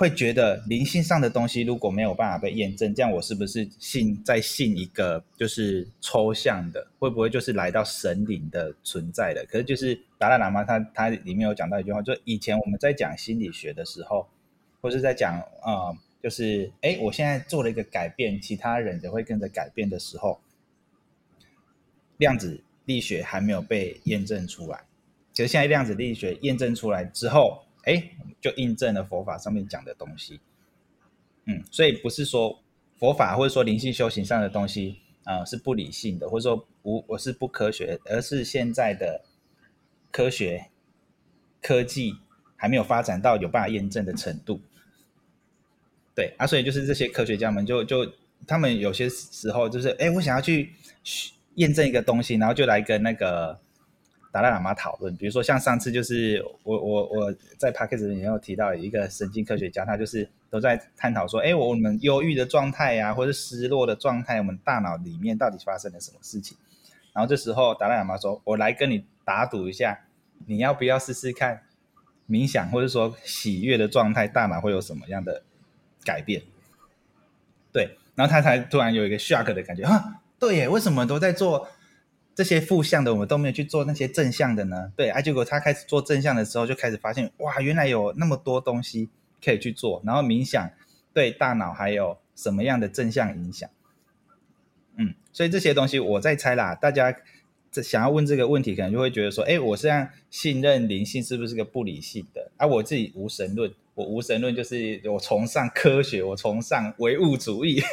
[0.00, 9.44] 会觉得灵性上的东西如果没有办法被验证，这样我是不是信再信一个就是抽象的，会不会就是来到神灵的存在的？
[9.44, 14.26] 可是就是达赖喇嘛他他里面有讲到一句话，就以前我们在讲心理学的时候，
[14.80, 20.40] 或是在讲呃，就是哎，我现在做了一个改变，其他人也会跟着改变的时候，
[22.16, 24.80] 量子力学还没有被验证出来。
[25.34, 30.40] 其实现在量子力学验证出来之后，哎，就印证了佛法上面讲的东西。
[31.46, 32.62] 嗯，所以不是说
[32.98, 39.24] 佛法或者说灵性修行上的东西啊、是不理性的，或者说无我是不科学，而是现在的
[40.10, 40.70] 科学
[41.62, 42.16] 科技
[42.56, 44.60] 还没有发展到有办法验证的程度。
[46.14, 48.12] 对啊，所以就是这些科学家们就就
[48.46, 50.72] 他们有些时候就是，哎，我想要去
[51.54, 53.60] 验证一个东西，然后就来跟那个
[54.32, 55.14] 达赖喇嘛讨论。
[55.16, 66.56] 比如说像上次就是我我我在 p a c k a g e 里面有提到一个神经科学家，他就是都在探讨说，哎，我们忧郁的状态呀、或者失落的状态，我们大脑里面到底发生了什么事情？
[67.12, 70.00] 然后这时候达赖喇嘛说，我来跟你打赌一下，
[70.46, 71.62] 你要不要试试看
[72.28, 75.42] 冥想，或者说喜悦的状态，大脑会有什么样的
[76.04, 76.42] 改变？
[77.72, 81.68] 对，然后他才突然有一个 shock 的感觉啊，对耶，为什么都在做
[82.40, 84.90] 这些负向的，我们都没有去做那些正向的呢？
[84.96, 89.10] 对啊，结果他开始做正向的时候，就开始发现哇，原来有那么多东西
[89.44, 90.70] 可以去做，然后冥想
[91.12, 93.68] 对大脑还有什么样的正向影响？
[94.96, 97.14] 嗯，所以这些东西我在猜啦，大家
[97.70, 102.50] 这想要问这个问题，可能就会觉得说，哎，我这样信任灵性是不是个不理性的？
[102.56, 107.82] 啊，我自己无神论，我无神论就是我崇尚科学，我崇尚唯物主义。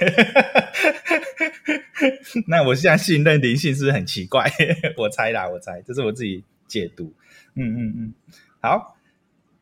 [2.47, 4.49] 那我现在信任灵性是不是很奇怪？
[4.95, 7.13] 我猜啦，我猜，这是我自己解读。
[7.55, 8.13] 嗯嗯嗯，
[8.61, 8.95] 好，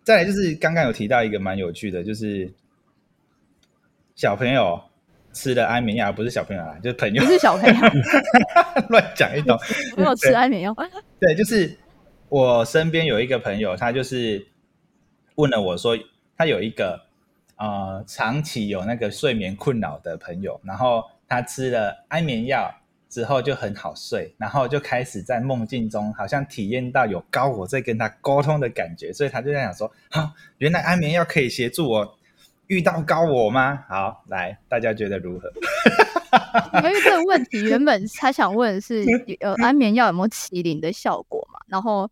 [0.03, 2.53] 再来就是刚刚有提到一个蛮有趣的，就是
[4.15, 4.79] 小朋友
[5.33, 7.75] 吃的安眠药，不是小朋友啦，就是朋友不是小朋友，
[8.89, 9.57] 乱讲一通。
[9.97, 10.75] 没有吃安眠药。
[11.19, 11.75] 对，就是
[12.29, 14.45] 我身边有一个朋友，他就是
[15.35, 15.97] 问了我说，
[16.37, 17.01] 他有一个
[17.57, 22.73] 呃长期有那个睡眠困扰的朋友，然后他吃了安眠药
[23.09, 32.17] 之后就很好睡，然后就开始在梦境中好像体验到有高我在跟他沟通的感觉，所以他就在想说，啊，原来安眠药可以协助我
[32.67, 33.85] 遇到高我吗？
[33.87, 35.51] 好，来，大家觉得如何？
[36.73, 39.05] 因为这个问题原本他想问是，
[39.39, 41.59] 呃，安眠药有没有麒麟的效果嘛？
[41.67, 42.09] 然后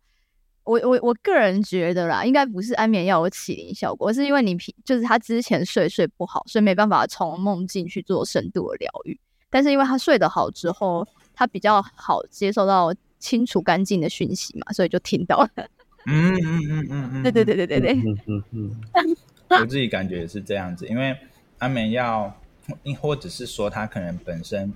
[0.64, 9.18] 我我我个人觉得啦，应该不是安眠药有起灵效果，而是因为你平就是他之前睡睡不好，所以没办法从梦境去做深度的疗愈。
[9.50, 15.50] 但是因为他睡得好之后，他比较好接受到清除干净的讯息嘛，所以就听到了。
[16.06, 19.16] 嗯嗯嗯嗯嗯，对对对对对对，嗯嗯嗯，
[19.60, 21.16] 我自己感觉也是这样子，因为
[21.58, 22.34] 安眠药，
[23.00, 24.72] 或者是说他可能本身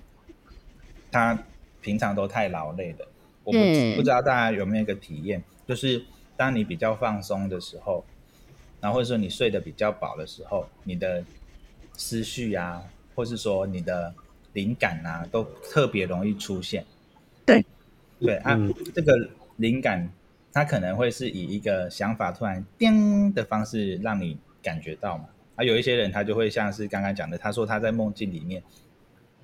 [1.10, 1.38] 他
[1.80, 3.08] 平常都太劳累了，
[3.44, 6.02] 我不、嗯不知道大家有没有一个体验，就是
[6.34, 8.02] 当你比较放松的时候，
[8.80, 11.22] 然后或者说你睡得比较饱的时候，你的
[11.92, 12.82] 思绪啊，
[13.14, 14.14] 或是说你的
[14.54, 16.86] 灵感啊，都特别容易出现。
[17.44, 17.62] 对，
[18.18, 20.10] 对啊，嗯这个灵感
[20.52, 25.26] 它可能会是以一个想法突然叮的方式让你感觉到嘛。
[25.56, 28.62] 啊，有一些人他就会像是刚刚讲的，他说他在梦境里面，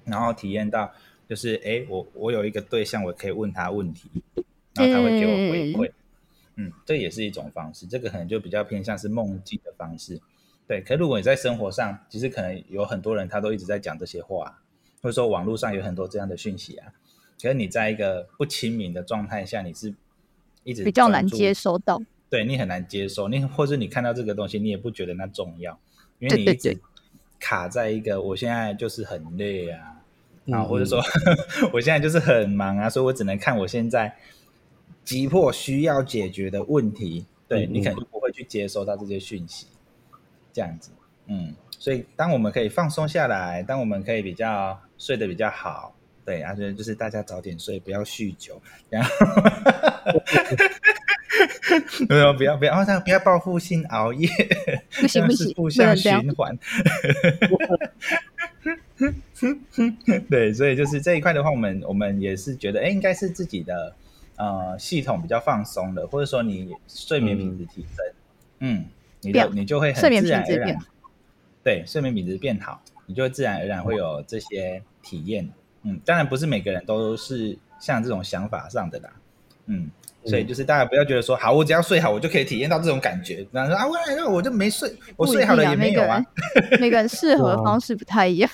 [0.05, 0.91] 然后体验到
[1.29, 4.09] 就是哎，我我有一个对象，我可以问他问题，
[4.75, 5.89] 然后他会给我回馈。
[5.89, 5.93] 嗯，
[6.85, 10.21] 这也是一种方式，这个可能就比较偏向是梦境的方式。
[10.67, 14.63] 对，可如果你在生活上，其实可能有很多人他都一直在讲这些话，
[15.03, 16.93] 或者说网络上有很多这样的讯息啊。
[17.43, 19.95] 可是你在一个不亲民的状态下，你是
[20.63, 22.01] 一直比较难接收到。
[22.31, 25.79] 对你很难接受，你或者你看到这个东西，你也不觉得那重要，
[26.19, 26.81] 因为你一直
[27.39, 30.03] 卡在一个我现在就是很累啊，
[30.51, 31.03] 啊，或者说
[31.73, 34.17] 我现在就是很忙啊，所以我只能看我现在
[35.05, 37.27] 急迫需要解决的问题。
[37.47, 39.67] 对你可能就不会去接收到这些讯息。
[40.53, 40.93] 这样子，
[41.27, 45.93] 嗯，所以当我们可以放松下来，当我们可以比较睡得比较好，
[46.25, 49.11] 对，而且就是大家早点睡，不要酗酒，然后，
[52.09, 54.29] 没有，不要不要，哦，不要报复性熬夜，
[55.01, 56.57] 不行不行， 互相循环，
[60.31, 63.93] 对，所以就是这一块的话，我们我们也是觉得，哎，应该是自己的
[64.37, 68.07] 呃系统比较放松的，或者说你睡眠品质提升，
[68.59, 68.85] 嗯。
[69.27, 70.79] 你就你就会很自然而然，
[71.63, 75.49] 对睡眠品质变好，你就会自然而然会有这些体验。
[75.83, 79.11] 嗯，当然不是每个人都是像这种想法上的啦。
[79.65, 79.91] 嗯，
[80.27, 83.47] 所以就是大家不要觉得说，好，我只要睡好，我就可以体验到这种感觉。
[83.51, 86.23] 然后说啊，我那我就没睡，我睡好了也没有啊。
[86.79, 88.51] 每个人适合方式不太一样。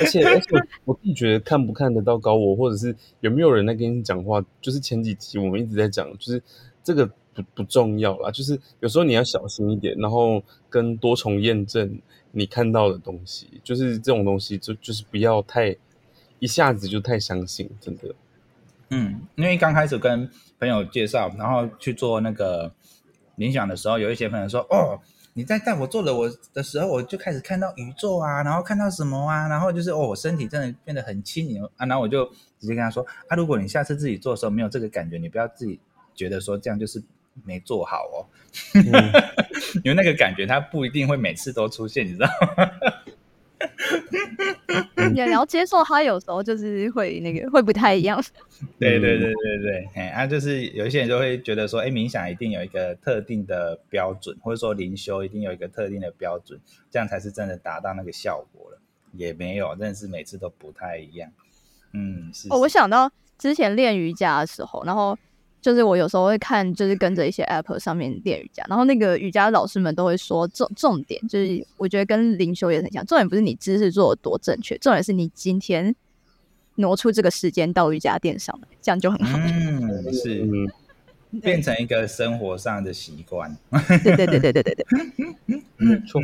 [0.00, 6.42] 而且而且，我自己觉得看不看得到高我，或者是有没有人在跟你讲话，就是前几集我们一直在讲，就是
[6.84, 7.10] 这个。
[7.34, 11.98] 不不重要啦，就是有时候你要小心一点，然后跟多重验证
[12.30, 15.74] 你看到的东西，就是这种东西就就是不要太
[16.40, 18.14] 一下子就太相信，真的。
[18.90, 20.28] 嗯，因为刚开始跟
[20.60, 22.70] 朋友介绍，然后去做那个
[23.38, 25.00] 冥想的时候，有一些朋友说：“哦，
[25.34, 32.24] 你在带我做了我的时候，我就开始看到宇宙啊，然后看到什么啊，然后就是哦，我身体真的变得很轻盈啊。”然后我就
[32.58, 35.80] 直接跟他说：“啊，如果你下次自己做的时候没有这个感觉，你不要自己
[36.14, 37.02] 觉得说这样就是。”
[37.46, 38.28] 没做好哦，
[39.82, 42.26] 因为那个感觉它不一定会每次都出现，你知道
[42.58, 42.70] 吗？
[45.12, 48.22] 你要接受他，有时候就是会那个会不太一样。
[48.78, 56.58] 对对对对对，哎啊，就是有一些人就会觉得说，哎，冥想一定有一个特定的标准，或者说灵修一定有一个特定的标准，
[56.90, 58.78] 这样才是真的达到那个效果了。
[59.12, 61.30] 也没有，但是每次都不太一样。
[61.92, 62.48] 嗯，是。
[62.50, 65.18] 哦，我想到之前练瑜伽的时候，然后。
[65.62, 75.94] 就是我有时候会看，就是跟着一些 app 上面练瑜伽，然后那个瑜伽老师们都会说重重点，就是我觉得跟灵修也很像，重点不是你姿势做的多正确，重点是你今天
[76.74, 79.38] 挪出这个时间到瑜伽垫上，这样就很好。
[79.38, 80.44] 嗯，是
[81.40, 83.56] 变成一个生活上的习惯。
[84.02, 84.84] 对对对对对对对，
[85.78, 86.20] 嗯，错。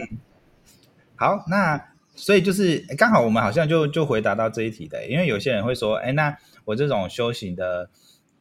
[1.15, 1.81] 好，那
[2.17, 7.89] 所以就是刚好我们好像就就回答到这一题的，因为有些人会说，哎，那我这种修行的。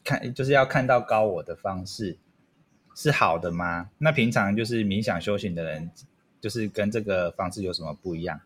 [0.08, 2.18] 看就是要看到高我的方式
[2.96, 3.90] 是好的吗？
[3.98, 5.92] 那平常就是冥想修行的人，
[6.40, 8.40] 就是跟这个方式有什么不一样？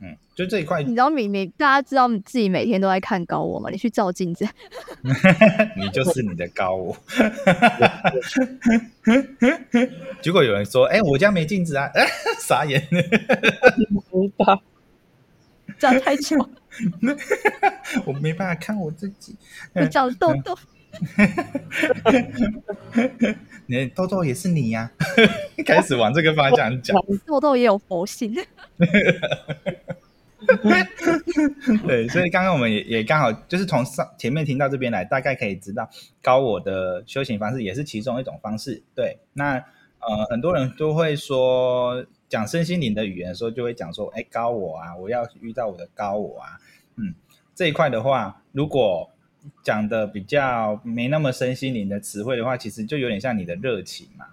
[0.00, 3.70] 嗯，就这一块，你知道每每大家知道你自己每天都在看高我吗？
[3.70, 4.44] 你去照镜子，
[5.78, 6.96] 你就是你的高我。
[10.20, 11.88] 结果有人说：“哎，我家没镜子啊！”
[12.42, 13.00] 傻眼，没
[14.36, 14.58] 办
[15.78, 16.36] 这样太丑，
[18.04, 19.36] 我没办法看我自己，
[19.72, 20.58] 你长痘痘。
[23.66, 24.88] 你豆豆也是你呀，
[25.66, 26.96] 开始往这个方向讲。
[27.26, 28.32] 豆豆也有佛性。
[31.86, 35.88] 对，所以刚刚我们也也刚好就是从上前面听到这边来，大概可以知道
[36.22, 38.80] 高我的修行方式也是其中一种方式。
[38.94, 46.60] 对，那呃很多人都会说讲身心灵的语言的时候，就会讲说，哎，高我啊，我要遇到我的高我啊。
[46.96, 47.14] 嗯，
[47.54, 49.10] 这一块的话，如果
[49.62, 54.26] 讲的比较没那么身心灵的词汇的话，其实就有点像你的热情嘛，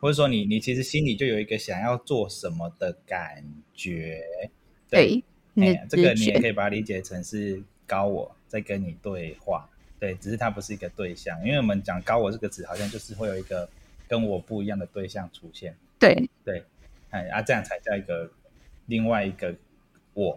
[0.00, 4.22] 或者说你你其实心里就有一个想要做什么的感觉。
[4.88, 5.22] 对，
[5.88, 9.68] 这个你也可以把它理解成是高我在跟你对话。
[9.98, 13.68] 对，只是它不是一个对象，因为我们讲高我这个词，好像就是会有一个
[14.06, 15.76] 跟我不一样的对象出现。
[15.98, 16.62] 对对，
[17.10, 18.30] 哎啊，这样才叫一个
[18.86, 19.54] 另外一个。
[20.18, 20.36] 我，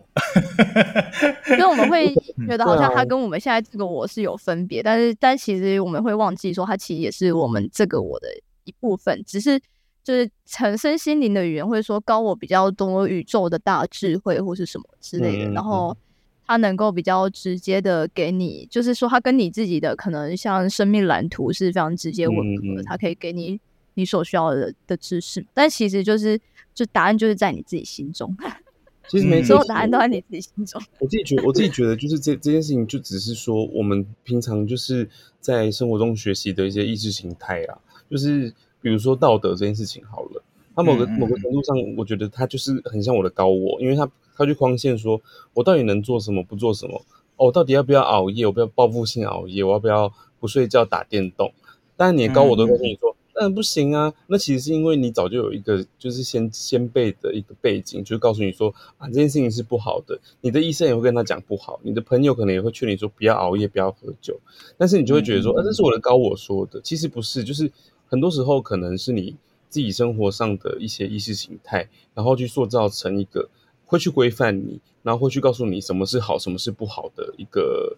[1.49, 2.13] 因为我们会
[2.47, 8.27] 觉得好像他跟我们现在这个我是有分别，但是但其实我们会忘记说，他其实也是我们这个我的
[8.65, 9.23] 一部分。
[9.25, 9.59] 只是
[10.03, 15.97] 就是产生心灵的语言，会说高我比较多宇宙的大智慧或是什么之类的，然后
[16.45, 23.59] 他能够比较直接的给你，就是说他跟你自己的可能像生命蓝图是非常直接吻合，他可以给你
[23.95, 25.43] 你所需要的的知识。
[25.55, 26.39] 但其实就是
[26.75, 28.37] 就答案就是在你自己心中。
[29.11, 29.43] 其实没嗯。
[29.45, 30.81] 所有错，答案都在你自己心中。
[30.99, 35.09] 我自己觉得，我自己觉得，就是这这件事情，就只是说我们平常就是
[35.41, 37.77] 在生活中学习的一些意识形态啊，
[38.09, 40.41] 就是比如说道德这件事情好了，
[40.73, 45.21] 它某个某个程度上，我觉得它就是很像我的高我，因为它它去框限说
[45.53, 46.95] 我到底能做什么，不做什么，
[47.35, 51.53] 哦，我到底要不要熬夜，我不要报复性熬夜，我要不要不睡觉打电动？
[51.97, 53.10] 但是你的高我都会跟你说，
[53.41, 54.13] 当然不行啊。
[54.27, 60.19] 那其实是因为你早就有一个就是先先辈的一个背景，就是告诉你说啊，这件事情是不好的。
[60.41, 64.39] 你的医生也会跟他讲不好，你的朋友可能也会劝你说不要熬夜，不要喝酒。
[64.77, 67.71] 但是你就会觉得说，嗯嗯啊，这是我的高我说的，其实不是，就是
[68.05, 69.35] 很多时候可能是你
[69.69, 73.49] 自己生活上的一些意识形态，然后去塑造成一个
[73.87, 77.97] 会去规范你，然后会去告诉你什么是好，什么是不好的一个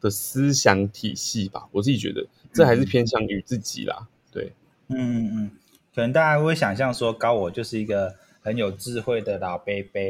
[0.00, 1.68] 的思想体系吧。
[1.72, 4.08] 我自己觉得这还是偏向于自己啦。
[4.32, 4.50] 对，
[4.96, 5.50] 嗯嗯嗯，
[5.94, 10.00] 可能大家会想象说高我就是一个很有智慧的老伯伯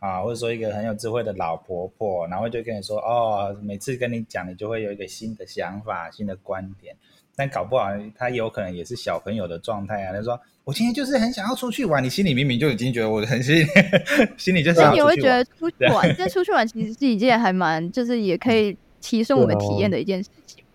[0.00, 6.94] 啊，或者说一个很有智慧的老婆婆，然后就跟你说哦，每次跟你讲，你就会有一个新的想法、新的观点。
[7.36, 10.12] 但搞不好他有可能也是小朋友的状态啊。
[10.12, 13.64] 他说：“我今天就是很想要出去玩。”你心里明明就已经觉得我很心
[14.36, 16.08] 心里就所以你会觉得出去玩得。
[16.08, 20.28] 出去玩，但出去玩其实是一件还蛮，就是也可以提升我们体验的一件事。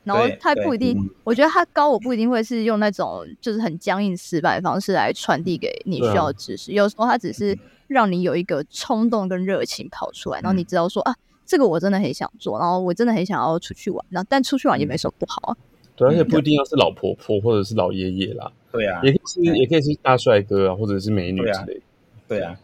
[0.03, 15.57] 然后他不一定嗯，我觉得他高我不一定会是用那种就是很僵硬死板的方式来传递给你需要的知识，有时候他只是让你有一个冲动跟热情跑出来，然后你知道说啊，这个我真的很想做，然后我真的很想要出去玩，然后但出去玩也没什么不好啊。
[15.95, 21.81] 对，而且不一定要是老婆婆或者是老爷爷啦，对啊，也可以是也可以是大帅哥啊，或者是美女啊之类的。
[22.27, 22.57] 对啊，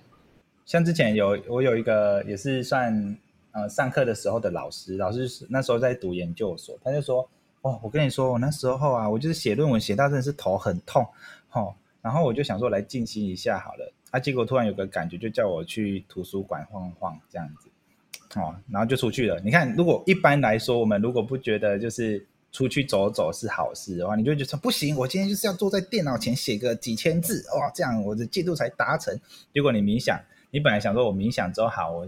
[0.66, 3.16] 像之前有我有一个也是算
[3.62, 7.28] 呃上课的时候的老师，老师是那时候在读研究所，他就说
[7.62, 11.06] ：“哦，我跟你说，我那时候啊，我就是写论文写到真的是头很痛，
[11.52, 19.40] 哦，然后我就想说来静心一下好了，啊，结果突然有个感觉，就叫我去图书馆晃晃这样子，哦，然后就出去了。
[19.42, 29.20] 你看，如果一般来说，我们如果不觉得就是出去走走是好事的话，你就觉得说不行，我今天就是要坐在电脑前写个几千字，哇，这样我的进度才达成。
[29.54, 32.08] 结果你冥想，你本来想说我冥想之后好，我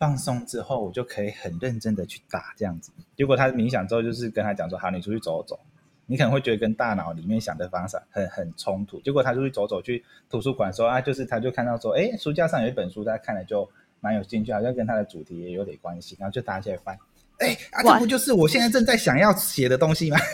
[0.00, 2.90] 放松之后，我就可以很认真的去打这样子。
[3.14, 5.60] 结果他冥想之后，就是跟他讲说，好，你出去走走。
[6.06, 8.98] 你可能会觉得跟大脑里面想的方式很很冲突。
[9.02, 13.70] 结果他出去走走，去图书馆说啊，就是他就看到说，哎，书架上有一本书，他看了就
[14.00, 16.98] 蛮有兴趣，好像跟他的主题也有点关系，然后就打起来翻。
[17.40, 20.18] 哎，啊，这不就是我现在正在想要写的东西吗？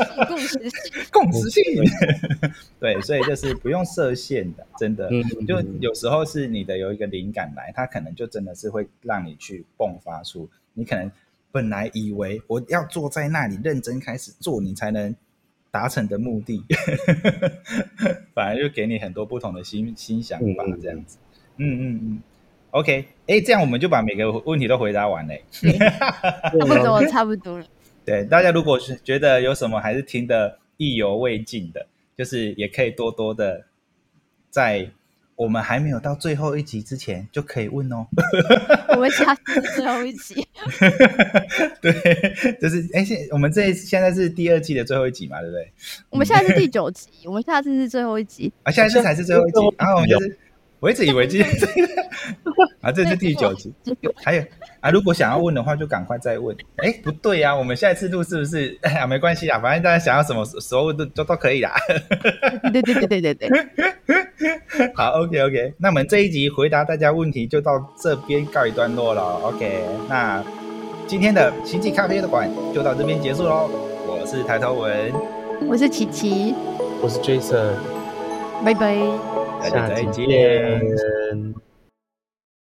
[0.28, 0.70] 共识性，
[1.10, 1.62] 共识性，
[2.78, 11.10] 对，所以就是不用设限的，真的，嗯就有时候是你的有一个灵感来，它可能就真的是会让你去迸发出，你可能
[11.52, 15.14] 本来以为我要坐在那里认真开始做，你才能
[15.70, 16.64] 达成的目的，
[18.34, 21.18] 反而就给你很多不同的新新想法这样子，
[21.56, 22.22] 嗯嗯嗯
[22.70, 25.44] ，OK，哎，这样我们就把每个问题都回答完嘞。
[25.50, 27.64] 差不多差不多了。
[28.04, 33.66] 对，大家如果是觉得有什么还是听得意犹未尽的，就是也可以多多的
[34.50, 34.88] 在
[35.36, 38.06] 我们还没有到最后一集之前就可以问哦。
[38.92, 40.46] 我们下次最后一集，
[41.80, 41.92] 对，
[42.60, 45.72] 就是哎，现我们这一现在是第二季的最后一集嘛，对不对？
[46.10, 48.52] 我们现在是第九集，我们下次是最后一集。
[48.64, 50.38] 啊，下一次才是最后一集，然后我们就是，
[50.80, 51.72] 我一直以为今天 这个
[52.80, 53.72] 啊，这是第九集。
[54.24, 54.42] 还有
[54.80, 56.56] 啊，如果想要问的话，就赶快再问。
[56.76, 58.78] 哎，不对呀、啊，我们下一次录是不是？
[58.80, 61.74] 哎 呀，没关系啊，反正大家想要什么时候都都都可以啦。
[62.72, 69.22] 对对对对对对对， 好，OK OK，那我们这一集回答大家问题就到这边告一段落了。
[69.42, 70.42] OK，那
[71.06, 73.68] 今天的星际咖啡的馆就到这边结束喽。
[74.06, 75.12] 我是抬头文，
[75.68, 76.54] 我是琪琪，
[77.02, 77.74] 我是 Jason，
[78.64, 79.39] 拜拜。
[79.60, 80.26] 大家再下次。
[80.26, 81.54] 见。